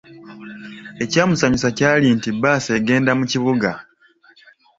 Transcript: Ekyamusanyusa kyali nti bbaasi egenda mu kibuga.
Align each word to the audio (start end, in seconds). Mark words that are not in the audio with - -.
Ekyamusanyusa 1.03 1.69
kyali 1.77 2.07
nti 2.17 2.29
bbaasi 2.35 2.69
egenda 2.77 3.11
mu 3.19 3.25
kibuga. 3.31 3.69